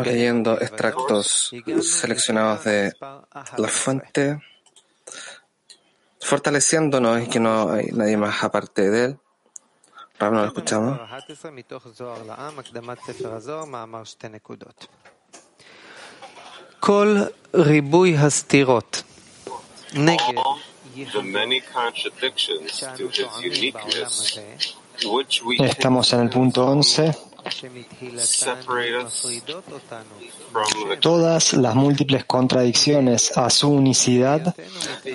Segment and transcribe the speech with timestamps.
[0.00, 1.50] Estamos leyendo extractos
[1.82, 2.94] seleccionados de
[3.58, 4.40] la fuente,
[6.18, 9.18] fortaleciéndonos y que no hay nadie más aparte de él.
[10.18, 10.98] Rab, no lo escuchamos.
[21.12, 24.76] the many contradictions to his uniqueness
[25.58, 27.12] Estamos en el punto 11.
[31.00, 34.54] Todas las múltiples contradicciones a su unicidad,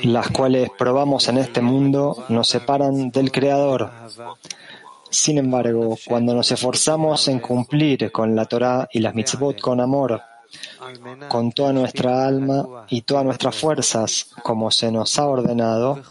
[0.03, 3.91] las cuales probamos en este mundo, nos separan del Creador.
[5.09, 10.21] Sin embargo, cuando nos esforzamos en cumplir con la Torah y las mitzvot con amor,
[11.27, 16.01] con toda nuestra alma y todas nuestras fuerzas, como se nos ha ordenado,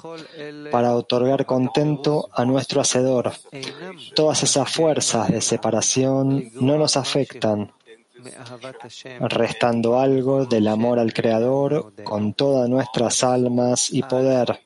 [0.71, 3.33] para otorgar contento a nuestro Hacedor.
[4.15, 7.73] Todas esas fuerzas de separación no nos afectan,
[9.21, 14.61] restando algo del amor al Creador con todas nuestras almas y poder.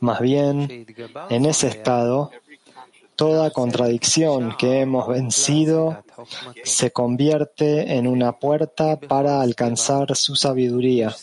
[0.00, 0.86] Más bien,
[1.30, 2.30] en ese estado,
[3.16, 6.04] Toda contradicción que hemos vencido
[6.64, 11.14] se convierte en una puerta para alcanzar su sabiduría.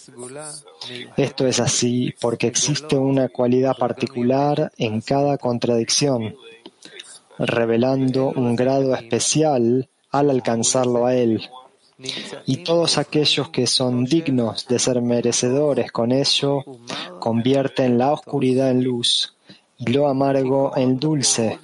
[1.17, 6.36] Esto es así porque existe una cualidad particular en cada contradicción,
[7.38, 11.50] revelando un grado especial al alcanzarlo a él.
[12.45, 16.64] Y todos aquellos que son dignos de ser merecedores con ello
[17.20, 19.36] convierten la oscuridad en luz
[19.78, 21.59] y lo amargo en dulce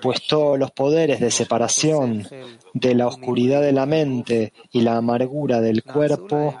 [0.00, 2.26] pues todos los poderes de separación
[2.74, 6.54] de la oscuridad de la mente y la amargura del cuerpo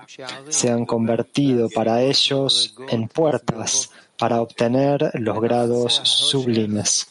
[0.48, 7.06] se han convertido para ellos en puertas para obtener los grados sublimes.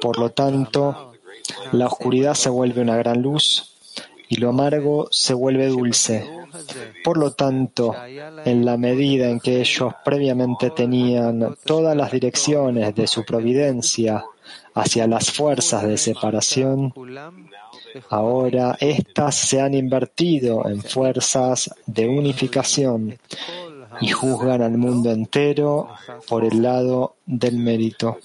[0.00, 1.12] Por lo tanto,
[1.72, 3.72] la oscuridad se vuelve una gran luz
[4.28, 6.28] y lo amargo se vuelve dulce.
[7.04, 7.94] Por lo tanto,
[8.44, 14.24] en la medida en que ellos previamente tenían todas las direcciones de su providencia
[14.74, 16.92] hacia las fuerzas de separación,
[18.10, 23.18] ahora éstas se han invertido en fuerzas de unificación
[24.00, 25.88] y juzgan al mundo entero
[26.28, 28.18] por el lado del mérito.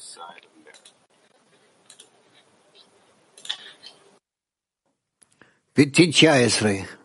[5.74, 7.01] La 19.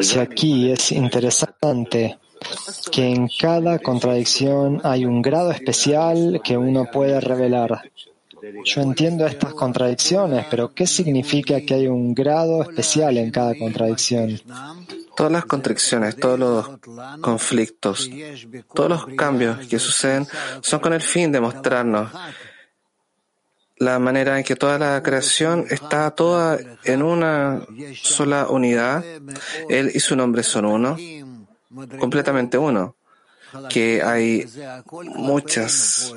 [0.00, 2.18] Si aquí es interesante
[2.90, 7.90] que en cada contradicción hay un grado especial que uno puede revelar.
[8.64, 14.40] Yo entiendo estas contradicciones, pero ¿qué significa que hay un grado especial en cada contradicción?
[15.14, 16.70] Todas las contradicciones, todos los
[17.20, 18.10] conflictos,
[18.72, 20.26] todos los cambios que suceden
[20.62, 22.10] son con el fin de mostrarnos
[23.78, 27.66] la manera en que toda la creación está toda en una
[28.00, 29.04] sola unidad.
[29.68, 30.96] Él y su nombre son uno,
[31.98, 32.96] completamente uno,
[33.68, 34.46] que hay
[35.14, 36.14] muchas,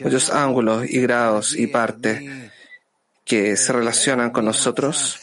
[0.00, 2.22] muchos ángulos y grados y partes
[3.24, 5.18] que se relacionan con nosotros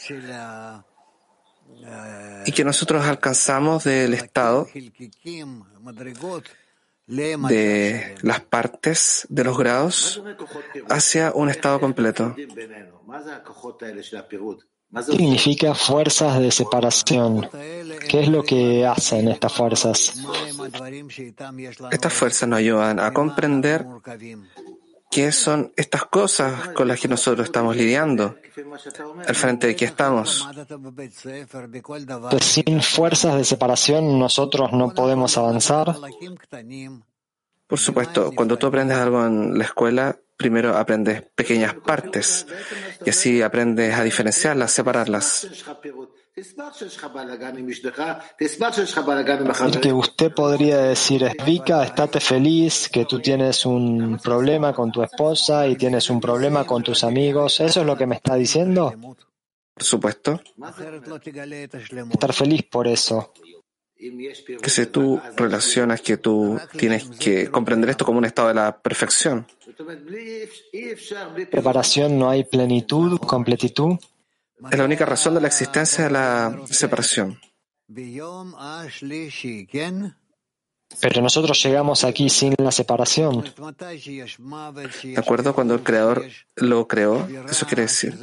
[2.46, 4.68] y que nosotros alcanzamos del estado
[7.06, 10.22] de las partes de los grados
[10.88, 12.34] hacia un estado completo.
[15.02, 17.48] Significa fuerzas de separación.
[18.08, 20.14] ¿Qué es lo que hacen estas fuerzas?
[21.90, 23.84] Estas fuerzas nos ayudan a comprender
[25.14, 28.34] qué son estas cosas con las que nosotros estamos lidiando,
[29.28, 30.44] al frente de qué estamos.
[32.30, 35.94] Pues sin fuerzas de separación nosotros no podemos avanzar.
[37.68, 42.48] Por supuesto, cuando tú aprendes algo en la escuela, primero aprendes pequeñas partes
[43.06, 45.46] y así aprendes a diferenciarlas, separarlas.
[46.36, 46.46] El
[49.80, 55.68] que usted podría decir Vika, estate feliz que tú tienes un problema con tu esposa
[55.68, 57.60] y tienes un problema con tus amigos.
[57.60, 58.92] ¿Eso es lo que me está diciendo?
[59.74, 60.40] Por supuesto.
[62.10, 63.32] Estar feliz por eso.
[63.96, 68.76] Que si tú relacionas que tú tienes que comprender esto como un estado de la
[68.76, 69.46] perfección.
[71.48, 74.00] Preparación, no hay plenitud, completitud.
[74.70, 77.38] Es la única razón de la existencia de la separación.
[81.00, 83.44] Pero nosotros llegamos aquí sin la separación.
[85.02, 85.54] ¿De acuerdo?
[85.54, 86.24] Cuando el Creador
[86.56, 88.14] lo creó, eso quiere decir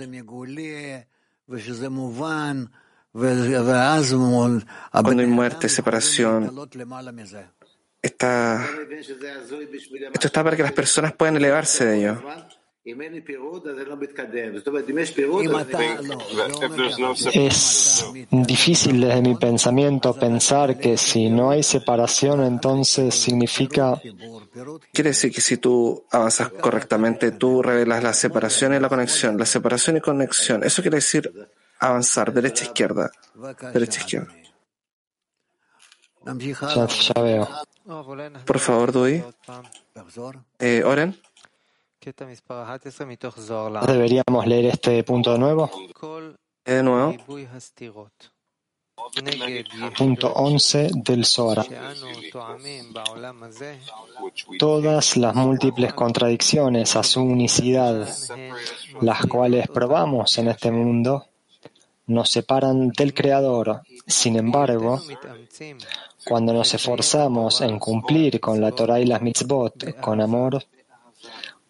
[4.91, 6.69] Cuando hay muerte, separación,
[8.01, 8.65] está,
[10.13, 12.23] esto está para que las personas puedan elevarse de ello.
[17.33, 24.01] Es difícil desde mi pensamiento pensar que si no hay separación, entonces significa...
[24.91, 29.45] Quiere decir que si tú avanzas correctamente, tú revelas la separación y la conexión, la
[29.45, 30.63] separación y conexión.
[30.63, 31.31] Eso quiere decir
[31.79, 33.11] avanzar, derecha, izquierda,
[33.73, 34.33] derecha, izquierda.
[36.75, 37.47] Ya, ya veo.
[38.45, 39.23] Por favor, Dui.
[40.59, 41.15] Eh, Oren.
[43.87, 45.69] ¿Deberíamos leer este punto de nuevo?
[46.65, 47.15] De nuevo.
[49.97, 51.65] Punto 11 del Zohar.
[54.57, 58.07] Todas las múltiples contradicciones a su unicidad,
[59.01, 61.27] las cuales probamos en este mundo,
[62.07, 63.81] nos separan del Creador.
[64.07, 64.99] Sin embargo,
[66.25, 70.63] cuando nos esforzamos en cumplir con la Torah y las mitzvot con amor,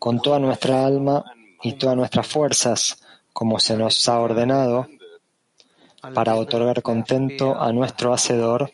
[0.01, 1.23] con toda nuestra alma
[1.61, 3.03] y todas nuestras fuerzas,
[3.33, 4.87] como se nos ha ordenado,
[6.15, 8.71] para otorgar contento a nuestro Hacedor,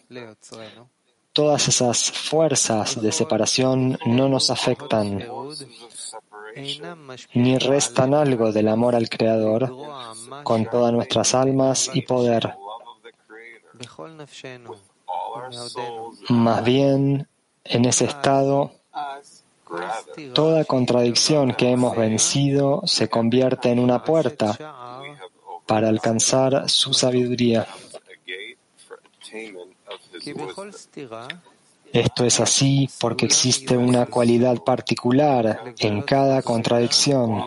[1.33, 5.21] todas esas fuerzas de separación no nos afectan,
[7.33, 9.75] ni restan algo del amor al Creador
[10.43, 12.55] con todas nuestras almas y poder.
[16.29, 17.27] Más bien,
[17.65, 18.71] en ese estado,
[20.33, 24.57] Toda contradicción que hemos vencido se convierte en una puerta
[25.65, 27.67] para alcanzar su sabiduría.
[31.93, 37.45] Esto es así porque existe una cualidad particular en cada contradicción,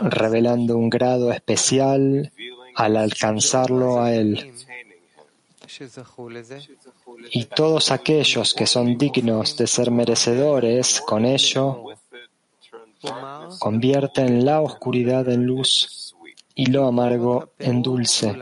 [0.00, 2.32] revelando un grado especial
[2.74, 4.52] al alcanzarlo a él
[7.30, 11.84] y todos aquellos que son dignos de ser merecedores con ello
[13.58, 16.14] convierten la oscuridad en luz
[16.54, 18.36] y lo amargo en dulce.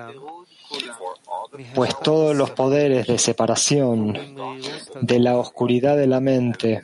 [1.74, 4.18] Pues todos los poderes de separación
[5.00, 6.82] de la oscuridad de la mente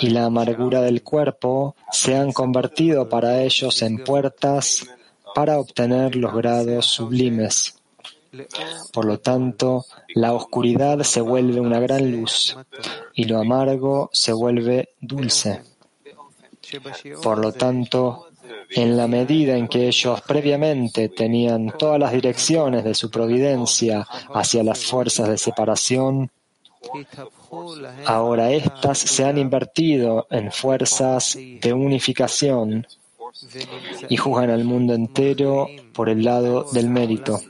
[0.00, 4.86] y la amargura del cuerpo se han convertido para ellos en puertas
[5.34, 7.81] para obtener los grados sublimes.
[8.92, 9.84] Por lo tanto,
[10.14, 12.56] la oscuridad se vuelve una gran luz
[13.14, 15.62] y lo amargo se vuelve dulce.
[17.22, 18.28] Por lo tanto,
[18.70, 24.62] en la medida en que ellos previamente tenían todas las direcciones de su providencia hacia
[24.62, 26.30] las fuerzas de separación,
[28.06, 32.86] ahora éstas se han invertido en fuerzas de unificación
[34.08, 37.40] y juzgan al mundo entero por el lado del mérito.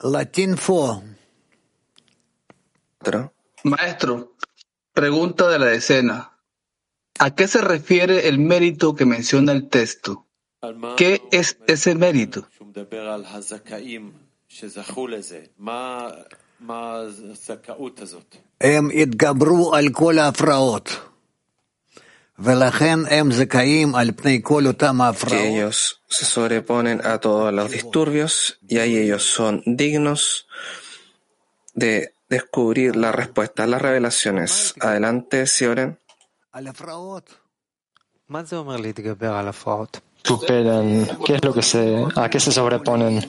[0.00, 1.02] Latín 4.
[3.64, 4.36] Maestro,
[4.92, 6.38] pregunta de la decena.
[7.18, 10.26] ¿A qué se refiere el mérito que menciona el texto?
[10.96, 12.46] ¿Qué es ese mérito?
[25.38, 30.46] Que ellos se sobreponen a todos los disturbios y ahí ellos son dignos
[31.74, 34.74] de descubrir la respuesta a las revelaciones.
[34.80, 35.98] Adelante, Sioren.
[40.22, 41.08] Superan.
[41.24, 43.24] ¿Qué es lo que se, a qué se sobreponen?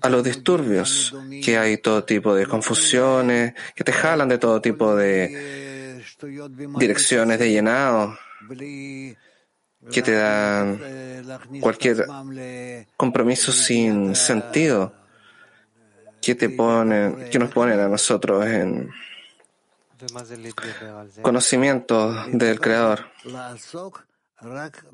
[0.00, 1.14] A los disturbios,
[1.44, 5.89] que hay todo tipo de confusiones, que te jalan de todo tipo de
[6.78, 10.80] direcciones de llenado que te dan
[11.60, 12.06] cualquier
[12.96, 14.92] compromiso sin sentido
[16.20, 18.90] que te ponen, que nos ponen a nosotros en
[21.22, 23.06] conocimiento del Creador.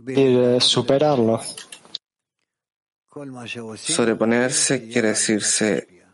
[0.07, 1.41] Y superarlo.
[3.77, 6.05] Sobreponerse quiere decirse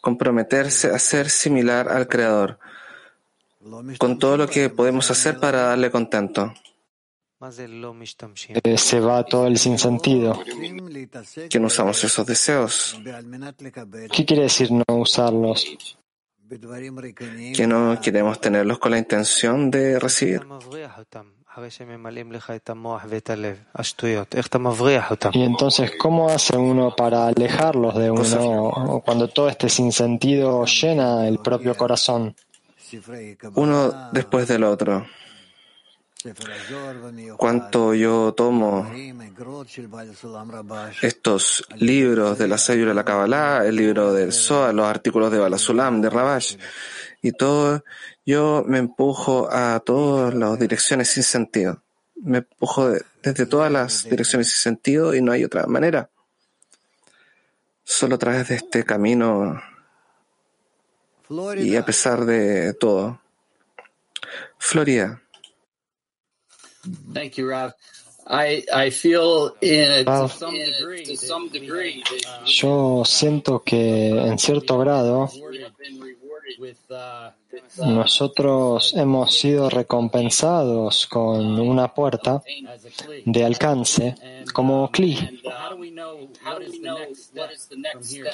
[0.00, 2.58] comprometerse a ser similar al Creador
[3.98, 6.52] con todo lo que podemos hacer para darle contento.
[8.64, 10.42] Eh, se va todo el sinsentido.
[11.48, 13.00] Que no usamos esos deseos.
[14.12, 15.78] ¿Qué quiere decir no usarlos?
[17.54, 20.46] Que no queremos tenerlos con la intención de recibir.
[25.32, 31.38] Y entonces, ¿cómo hace uno para alejarlos de uno cuando todo este sinsentido llena el
[31.38, 32.34] propio corazón?
[33.54, 35.06] Uno después del otro.
[37.36, 38.90] Cuanto yo tomo
[41.00, 45.38] estos libros de la Sayura de la Kabbalah, el libro del Zohar, los artículos de
[45.38, 46.56] Balasulam, de Rabash,
[47.22, 47.84] y todo,
[48.26, 51.82] yo me empujo a todas las direcciones sin sentido.
[52.16, 52.90] Me empujo
[53.22, 56.10] desde todas las direcciones sin sentido y no hay otra manera.
[57.84, 59.60] Solo a través de este camino
[61.58, 63.20] y a pesar de todo.
[64.58, 65.22] Florida.
[67.12, 67.72] Thank you, Rob.
[68.30, 72.02] I, I feel in, to some degree, to some degree
[72.44, 75.30] yo siento que en cierto grado
[77.84, 82.42] nosotros hemos sido recompensados con una puerta
[83.24, 84.14] de alcance
[84.52, 85.42] como CLI.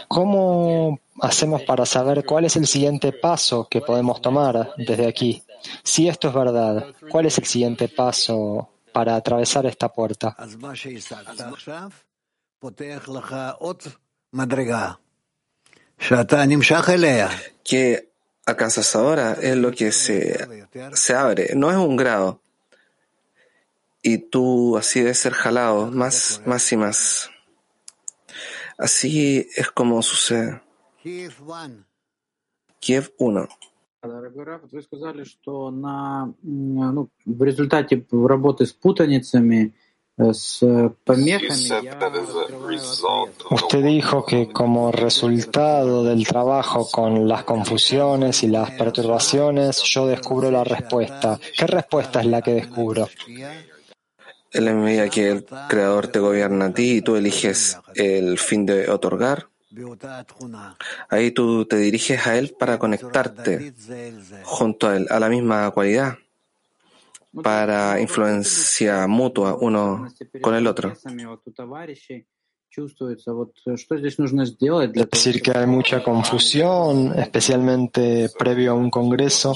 [0.09, 5.43] ¿Cómo hacemos para saber cuál es el siguiente paso que podemos tomar desde aquí?
[5.83, 10.37] Si esto es verdad, ¿cuál es el siguiente paso para atravesar esta puerta?
[17.65, 18.09] que
[18.47, 22.41] alcanzas ahora es lo que se, se abre, no es un grado.
[24.03, 27.31] Y tú así debes ser jalado más, más y más.
[28.77, 30.61] Así es como sucede.
[32.81, 33.49] Kiev 1.
[34.03, 38.67] Дорогой Раф, вы сказали, что на, ну, в результате работы
[43.51, 50.53] Usted dijo que como resultado del trabajo con las confusiones y las perturbaciones, yo descubro
[50.53, 51.41] la respuesta.
[51.59, 53.09] ¿Qué respuesta es la que descubro?
[54.53, 58.67] En la medida que el Creador te gobierna a ti y tú eliges el fin
[58.67, 59.49] de otorgar,
[61.09, 63.75] ahí tú te diriges a Él para conectarte
[64.45, 66.19] junto a Él, a la misma cualidad
[67.43, 70.09] para influencia mutua uno
[70.41, 70.93] con el otro.
[74.95, 79.55] Es decir, que hay mucha confusión, especialmente previo a un congreso.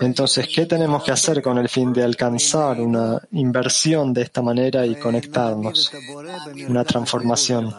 [0.00, 4.84] Entonces, ¿qué tenemos que hacer con el fin de alcanzar una inversión de esta manera
[4.84, 5.92] y conectarnos?
[6.68, 7.72] Una transformación.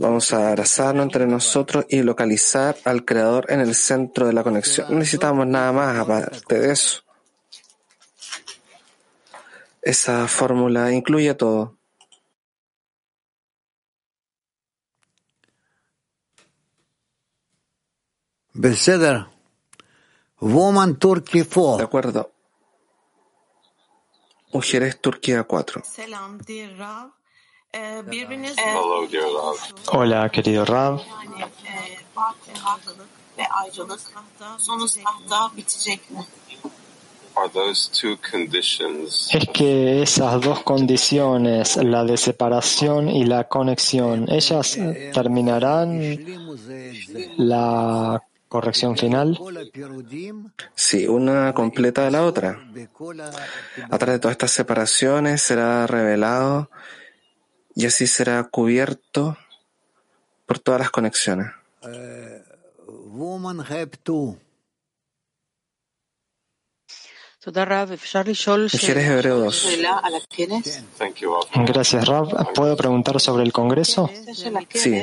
[0.00, 4.86] Vamos a abrazarnos entre nosotros y localizar al Creador en el centro de la conexión.
[4.88, 7.02] No necesitamos nada más aparte de eso.
[9.82, 11.76] Esa fórmula incluye todo.
[18.54, 19.26] Beseder.
[20.40, 21.76] Woman Turkey 4.
[21.76, 22.32] De acuerdo.
[24.54, 25.82] Mujeres Turquía 4.
[25.84, 27.19] Selam, dear
[29.92, 31.00] Hola querido Rab.
[39.30, 44.76] Es que esas dos condiciones, la de separación y la conexión, ellas
[45.14, 46.00] terminarán
[47.36, 49.38] la corrección final?
[50.74, 52.58] Sí, una completa de la otra.
[53.90, 56.68] A través de todas estas separaciones será revelado
[57.80, 59.38] y así será cubierto
[60.44, 61.46] por todas las conexiones.
[68.74, 69.78] Mujeres Hebreo 2.
[71.66, 72.52] Gracias, Rab.
[72.52, 74.10] ¿Puedo preguntar sobre el Congreso?
[74.74, 75.02] Sí.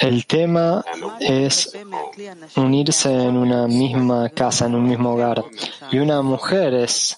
[0.00, 0.84] El tema
[1.20, 1.76] es
[2.56, 5.44] unirse en una misma casa, en un mismo hogar.
[5.92, 7.16] Y una mujer es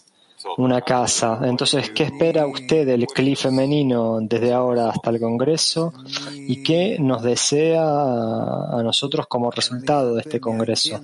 [0.56, 1.40] una casa.
[1.42, 5.92] Entonces, ¿qué espera usted del CLI femenino desde ahora hasta el Congreso?
[6.32, 11.00] ¿Y qué nos desea a nosotros como resultado de este Congreso?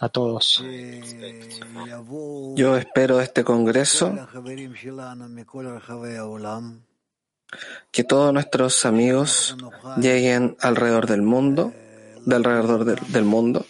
[0.00, 0.64] A todos.
[2.54, 4.14] Yo espero este Congreso
[7.90, 9.56] que todos nuestros amigos
[9.96, 11.72] lleguen alrededor del mundo,
[12.26, 13.64] de alrededor del mundo,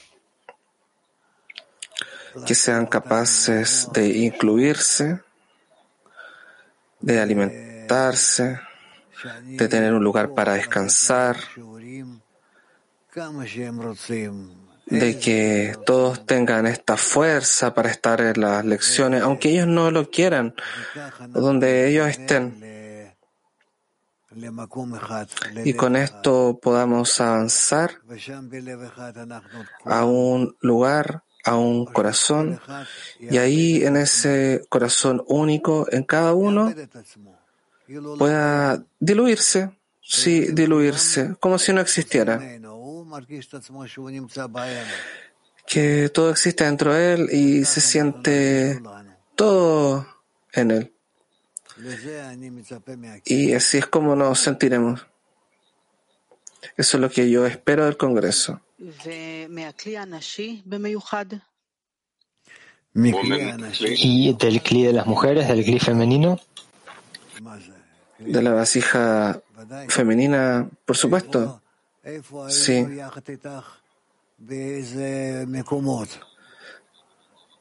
[2.46, 5.20] que sean capaces de incluirse,
[7.00, 8.60] de alimentarse,
[9.44, 11.36] de tener un lugar para descansar,
[14.86, 20.10] de que todos tengan esta fuerza para estar en las lecciones, aunque ellos no lo
[20.10, 20.54] quieran,
[21.28, 22.68] donde ellos estén.
[25.64, 27.90] Y con esto podamos avanzar
[29.84, 32.60] a un lugar a un corazón
[33.18, 36.72] y ahí en ese corazón único en cada uno
[38.18, 39.70] pueda diluirse,
[40.02, 42.40] sí, diluirse, como si no existiera.
[45.66, 48.80] Que todo existe dentro de él y se siente
[49.34, 50.06] todo
[50.52, 50.92] en él.
[53.24, 55.06] Y así es como nos sentiremos.
[56.76, 58.60] Eso es lo que yo espero del Congreso.
[62.94, 66.40] ¿Y del cli de las mujeres, del cli femenino?
[68.18, 69.40] De la vasija
[69.88, 71.60] femenina, por supuesto.
[72.48, 72.86] Sí.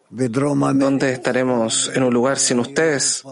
[0.09, 3.23] ¿Dónde estaremos en un lugar sin ustedes?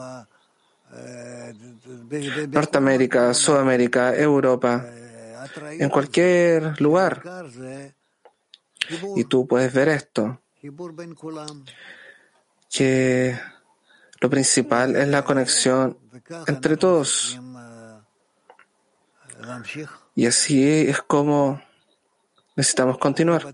[2.50, 4.86] Norteamérica, Sudamérica, Europa,
[5.72, 7.24] en cualquier lugar.
[9.16, 10.42] Y tú puedes ver esto,
[12.70, 13.40] que
[14.20, 15.98] lo principal es la conexión
[16.48, 17.40] entre todos.
[20.16, 21.62] Y así es como
[22.56, 23.54] necesitamos continuar.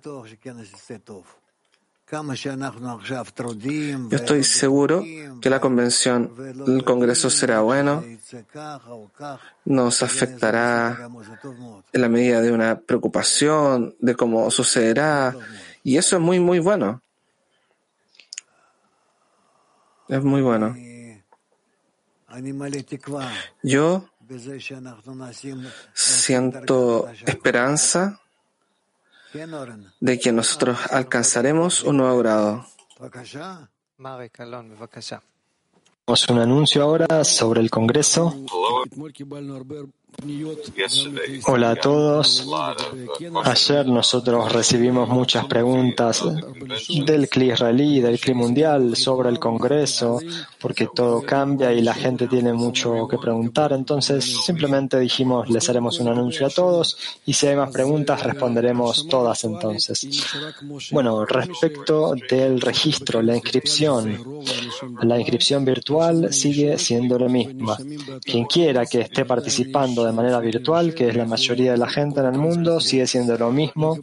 [4.09, 5.03] Yo estoy seguro
[5.41, 6.33] que la convención,
[6.67, 8.03] el Congreso será bueno,
[9.65, 11.09] nos afectará
[11.93, 15.35] en la medida de una preocupación de cómo sucederá,
[15.83, 17.01] y eso es muy, muy bueno.
[20.09, 20.75] Es muy bueno.
[23.63, 24.09] Yo
[25.93, 28.19] siento esperanza
[29.99, 32.65] de que nosotros alcanzaremos un nuevo grado.
[36.05, 38.35] Tenemos un anuncio ahora sobre el Congreso.
[41.47, 42.47] Hola a todos.
[43.43, 46.23] Ayer nosotros recibimos muchas preguntas
[47.05, 50.19] del CLI israelí del CLI mundial sobre el Congreso,
[50.59, 53.73] porque todo cambia y la gente tiene mucho que preguntar.
[53.73, 59.07] Entonces simplemente dijimos, les haremos un anuncio a todos y si hay más preguntas responderemos
[59.07, 60.07] todas entonces.
[60.91, 64.43] Bueno, respecto del registro, la inscripción,
[65.01, 67.77] la inscripción virtual sigue siendo la misma.
[68.23, 72.19] Quien quiera que esté participando de manera virtual, que es la mayoría de la gente
[72.19, 73.97] en el mundo, sigue siendo lo mismo.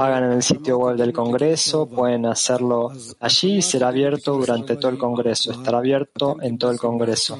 [0.00, 4.96] Pagan en el sitio web del Congreso, pueden hacerlo allí, será abierto durante todo el
[4.96, 7.36] Congreso, estará abierto en todo el Congreso.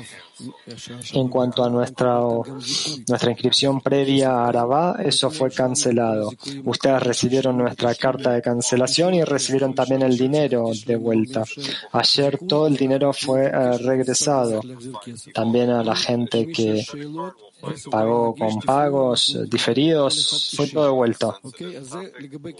[1.12, 6.30] En cuanto a nuestra, nuestra inscripción previa a Arabá, eso fue cancelado.
[6.64, 11.44] Ustedes recibieron nuestra carta de cancelación y recibieron también el dinero de vuelta.
[11.92, 14.60] Ayer todo el dinero fue eh, regresado.
[15.34, 16.84] También a la gente que
[17.90, 21.38] pagó con pagos diferidos, fue todo devuelto.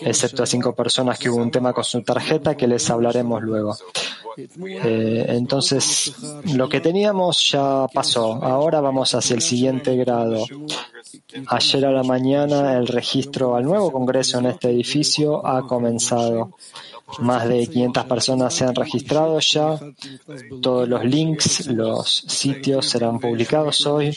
[0.00, 3.76] Excepto a cinco personas que hubo un tema con su tarjeta que les hablaremos luego.
[4.36, 6.14] Eh, entonces,
[6.54, 8.42] lo que teníamos ya pasó.
[8.42, 10.44] Ahora vamos hacia el siguiente grado.
[11.48, 16.50] Ayer a la mañana el registro al nuevo Congreso en este edificio ha comenzado.
[17.18, 19.78] Más de 500 personas se han registrado ya.
[20.62, 24.16] Todos los links, los sitios serán publicados hoy.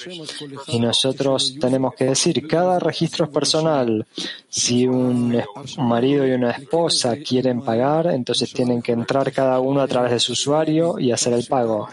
[0.68, 4.06] Y nosotros tenemos que decir, cada registro es personal.
[4.48, 5.42] Si un
[5.80, 10.20] marido y una esposa quieren pagar, entonces tienen que entrar cada uno a través de
[10.20, 11.90] su usuario y hacer el pago.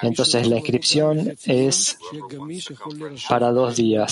[0.00, 1.98] Entonces la inscripción es
[3.28, 4.09] para dos días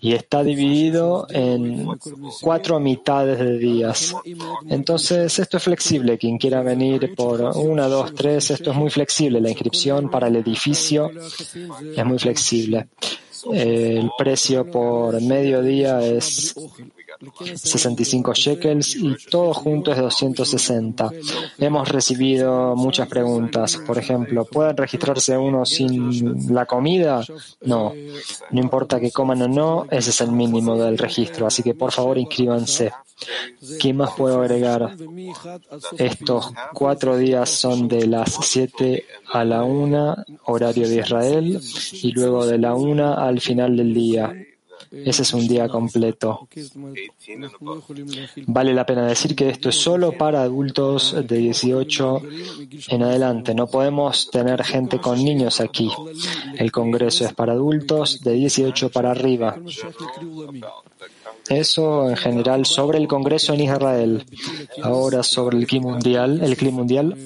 [0.00, 1.86] y está dividido en
[2.40, 4.14] cuatro mitades de días.
[4.68, 6.18] Entonces esto es flexible.
[6.18, 9.40] Quien quiera venir por una, dos, tres, esto es muy flexible.
[9.40, 11.10] La inscripción para el edificio
[11.96, 12.88] es muy flexible.
[13.52, 16.54] El precio por mediodía es
[17.54, 21.10] 65 shekels y todo junto es 260.
[21.58, 23.76] Hemos recibido muchas preguntas.
[23.86, 27.24] Por ejemplo, ¿pueden registrarse uno sin la comida?
[27.62, 27.92] No.
[28.50, 31.46] No importa que coman o no, ese es el mínimo del registro.
[31.46, 32.92] Así que por favor inscríbanse.
[33.78, 34.96] ¿Qué más puedo agregar?
[35.96, 41.60] Estos cuatro días son de las 7 a la 1, horario de Israel,
[41.92, 44.34] y luego de la 1 al final del día.
[44.90, 46.48] Ese es un día completo.
[48.46, 52.22] Vale la pena decir que esto es solo para adultos de 18
[52.88, 53.54] en adelante.
[53.54, 55.90] No podemos tener gente con niños aquí.
[56.56, 59.56] El Congreso es para adultos de 18 para arriba.
[61.52, 64.24] Eso en general sobre el Congreso en Israel.
[64.82, 67.16] Ahora sobre el clima mundial, el clima mundial,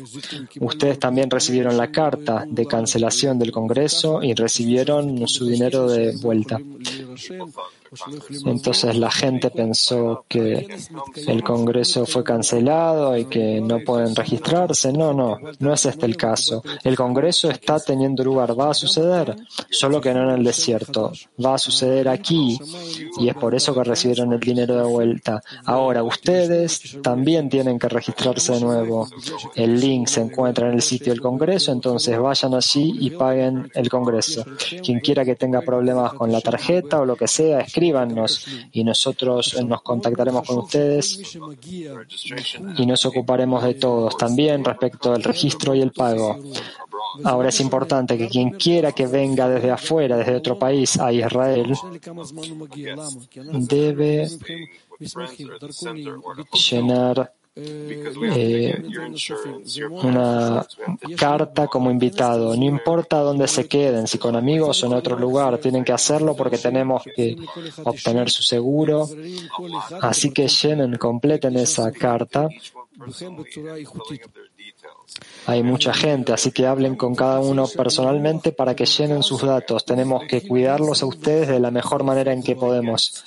[0.61, 6.61] ustedes también recibieron la carta de cancelación del Congreso y recibieron su dinero de vuelta.
[8.45, 10.67] Entonces la gente pensó que
[11.27, 14.93] el Congreso fue cancelado y que no pueden registrarse.
[14.93, 16.63] No, no, no es este el caso.
[16.85, 19.37] El Congreso está teniendo lugar, va a suceder,
[19.71, 21.13] solo que no en el desierto.
[21.45, 22.59] Va a suceder aquí
[23.19, 25.43] y es por eso que recibieron el dinero de vuelta.
[25.65, 29.09] Ahora, ustedes también tienen que registrarse de nuevo.
[29.55, 33.89] El link se encuentra en el sitio del Congreso, entonces vayan allí y paguen el
[33.89, 34.45] Congreso.
[34.83, 39.63] Quien quiera que tenga problemas con la tarjeta o lo que sea, escríbanos y nosotros
[39.63, 41.39] nos contactaremos con ustedes
[42.79, 46.39] y nos ocuparemos de todos también respecto al registro y el pago.
[47.25, 51.75] Ahora es importante que quien quiera que venga desde afuera, desde otro país a Israel,
[53.69, 54.29] debe
[56.71, 58.83] llenar eh,
[59.91, 60.67] una
[61.17, 62.55] carta como invitado.
[62.55, 66.37] No importa dónde se queden, si con amigos o en otro lugar, tienen que hacerlo
[66.37, 67.37] porque tenemos que
[67.83, 69.09] obtener su seguro.
[70.03, 72.49] Así que llenen, completen esa carta.
[75.47, 79.87] Hay mucha gente, así que hablen con cada uno personalmente para que llenen sus datos.
[79.87, 83.25] Tenemos que cuidarlos a ustedes de la mejor manera en que podemos.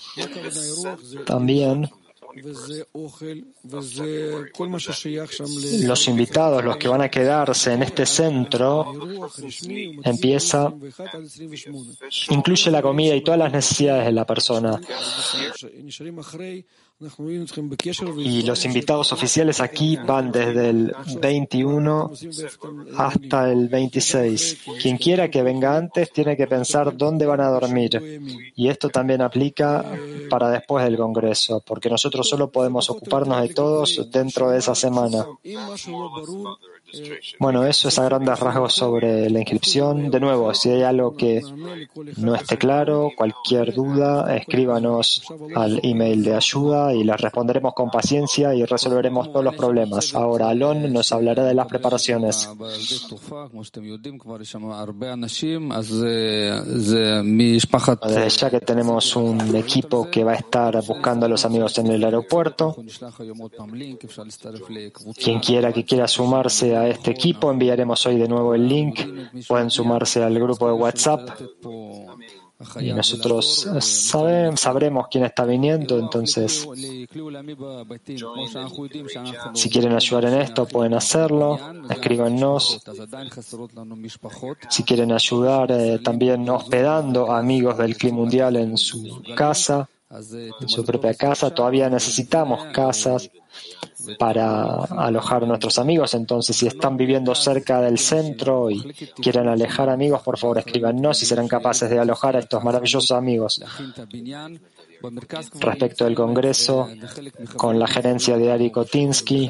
[1.25, 1.89] También
[5.83, 8.93] los invitados, los que van a quedarse en este centro,
[10.03, 10.73] empieza,
[12.29, 14.79] incluye la comida y todas las necesidades de la persona.
[18.17, 22.11] Y los invitados oficiales aquí van desde el 21
[22.97, 24.63] hasta el 26.
[24.81, 28.51] Quien quiera que venga antes tiene que pensar dónde van a dormir.
[28.53, 29.85] Y esto también aplica
[30.29, 35.25] para después del Congreso, porque nosotros solo podemos ocuparnos de todos dentro de esa semana.
[37.39, 40.09] Bueno, eso es a grandes rasgos sobre la inscripción.
[40.09, 41.41] De nuevo, si hay algo que
[42.17, 45.23] no esté claro, cualquier duda, escríbanos
[45.55, 50.13] al email de ayuda y les responderemos con paciencia y resolveremos todos los problemas.
[50.15, 52.49] Ahora, Alon nos hablará de las preparaciones.
[58.39, 62.03] Ya que tenemos un equipo que va a estar buscando a los amigos en el
[62.03, 62.75] aeropuerto,
[65.15, 68.99] quien quiera que quiera sumarse a este equipo, enviaremos hoy de nuevo el link.
[69.47, 71.29] Pueden sumarse al grupo de WhatsApp.
[72.81, 76.67] Y nosotros sabremos quién está viniendo, entonces
[79.53, 81.57] si quieren ayudar en esto pueden hacerlo,
[81.89, 82.81] escríbanos.
[84.69, 90.67] Si quieren ayudar eh, también hospedando a amigos del clima mundial en su casa, en
[90.67, 93.29] su propia casa, todavía necesitamos casas
[94.17, 96.13] para alojar a nuestros amigos.
[96.13, 98.81] Entonces, si están viviendo cerca del centro y
[99.21, 103.61] quieren alejar amigos, por favor escríbanos si serán capaces de alojar a estos maravillosos amigos.
[105.59, 106.89] Respecto del Congreso,
[107.55, 109.49] con la gerencia de Ari Kotinsky,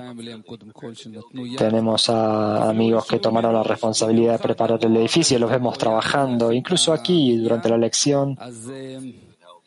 [1.58, 6.93] tenemos a amigos que tomaron la responsabilidad de preparar el edificio, los vemos trabajando, incluso
[6.93, 8.38] aquí durante la elección.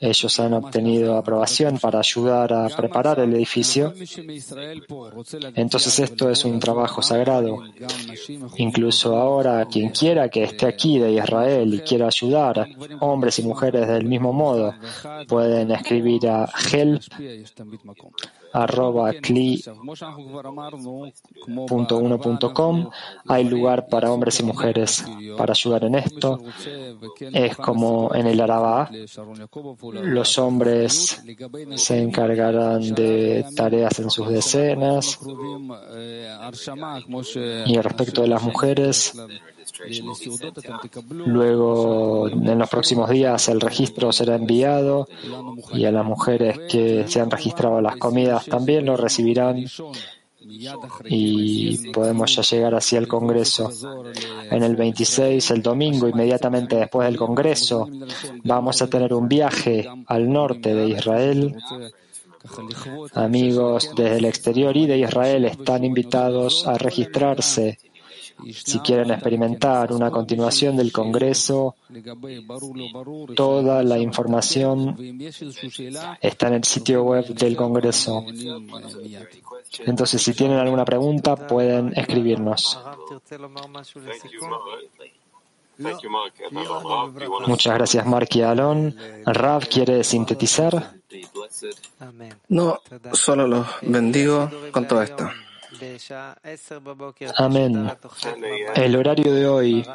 [0.03, 3.95] Ellos han obtenido aprobación para ayudar a preparar el edificio.
[5.55, 7.63] Entonces esto es un trabajo sagrado.
[8.57, 13.87] Incluso ahora, quien quiera que esté aquí de Israel y quiera ayudar, hombres y mujeres
[13.87, 14.75] del mismo modo,
[15.29, 17.03] pueden escribir a help
[18.53, 19.71] arroba cli.1.com.
[23.27, 25.05] Hay lugar para hombres y mujeres
[25.37, 26.41] para ayudar en esto.
[27.33, 28.91] Es como en el Arabá.
[29.93, 31.23] Los hombres
[31.77, 35.19] se encargarán de tareas en sus decenas.
[37.67, 39.15] Y respecto de las mujeres,
[41.27, 45.09] Luego, en los próximos días, el registro será enviado
[45.73, 49.65] y a las mujeres que se han registrado las comidas también lo recibirán
[51.05, 53.71] y podemos ya llegar así al Congreso.
[54.51, 57.89] En el 26, el domingo, inmediatamente después del Congreso,
[58.45, 61.57] vamos a tener un viaje al norte de Israel.
[63.15, 67.79] Amigos desde el exterior y de Israel están invitados a registrarse
[68.51, 71.77] si quieren experimentar una continuación del Congreso,
[73.35, 74.97] toda la información
[76.21, 78.25] está en el sitio web del Congreso.
[79.87, 82.79] Entonces, si tienen alguna pregunta, pueden escribirnos.
[87.47, 88.95] Muchas gracias, Mark y Alon.
[89.25, 90.95] Rav quiere sintetizar.
[92.49, 92.81] No,
[93.13, 95.31] solo los bendigo con todo esto.
[97.37, 97.91] Amén.
[98.75, 99.87] El horario de hoy,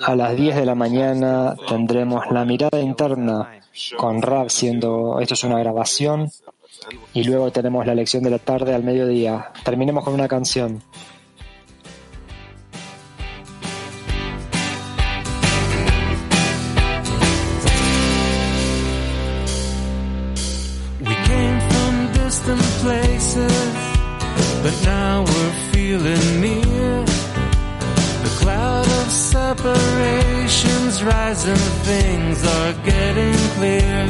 [0.00, 3.60] a las 10 de la mañana, tendremos la mirada interna
[3.96, 6.30] con Rab, siendo esto es una grabación,
[7.12, 9.52] y luego tenemos la lección de la tarde al mediodía.
[9.64, 10.82] Terminemos con una canción.
[22.82, 23.55] Places,
[24.66, 27.04] but now we're feeling near.
[28.24, 34.00] The cloud of separations rising, things are getting clear.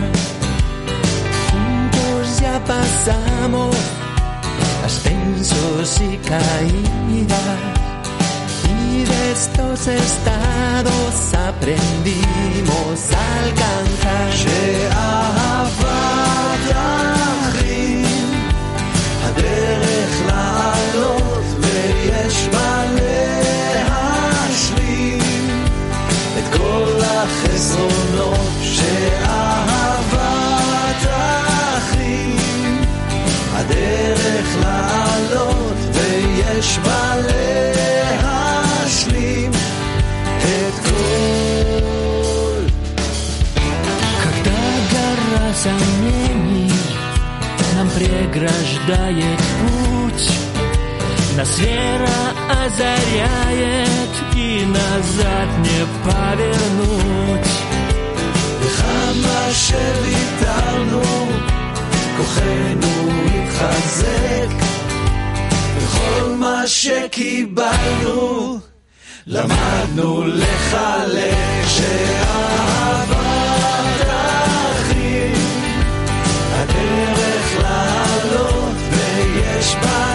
[1.49, 3.77] Juntos ya pasamos
[4.87, 7.61] ascensos y caídas.
[8.73, 11.15] Y de estos estados
[11.49, 13.87] aprendimos a alcanzar.
[36.66, 37.16] ויש בה
[38.24, 39.52] להשלים
[40.38, 40.92] את כל
[44.24, 44.62] Когда
[44.94, 46.72] гора сомнений
[47.76, 50.26] нам преграждает путь,
[51.38, 52.22] нас вера
[52.64, 57.52] озаряет и назад не повернуть.
[58.62, 61.04] וכמה שוויתרנו,
[62.18, 62.94] כוחנו
[63.26, 64.52] התחזק,
[65.97, 68.59] מכל מה שקיבלנו,
[69.27, 73.17] למדנו לחלק שאהבה
[73.99, 75.35] תכין,
[76.53, 80.06] הדרך לעלות ויש בה